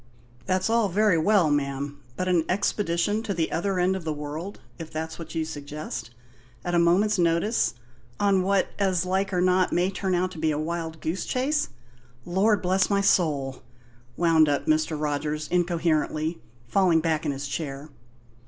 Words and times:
"That's 0.47 0.67
all 0.67 0.89
very 0.89 1.19
well, 1.19 1.51
ma'am, 1.51 1.99
but 2.15 2.27
an 2.27 2.43
expedition 2.49 3.21
to 3.21 3.35
the 3.35 3.51
other 3.51 3.77
end 3.77 3.95
of 3.95 4.03
the 4.03 4.11
world 4.11 4.59
if 4.79 4.89
that's 4.89 5.19
what 5.19 5.35
you 5.35 5.45
suggest? 5.45 6.09
at 6.65 6.73
a 6.73 6.79
moment's 6.79 7.19
notice 7.19 7.75
on 8.19 8.41
what, 8.41 8.69
as 8.79 9.05
like 9.05 9.31
or 9.31 9.41
not, 9.41 9.71
may 9.71 9.91
turn 9.91 10.15
out 10.15 10.31
to 10.31 10.39
be 10.39 10.49
a 10.49 10.57
wild 10.57 11.01
goose 11.01 11.25
chase 11.27 11.69
Lord 12.25 12.63
bless 12.63 12.89
my 12.89 13.01
soul!" 13.01 13.61
wound 14.17 14.49
up 14.49 14.65
Mr. 14.65 14.99
Rogers 14.99 15.47
incoherently, 15.49 16.41
falling 16.67 16.99
back 16.99 17.23
in 17.23 17.31
his 17.31 17.47
chair. 17.47 17.91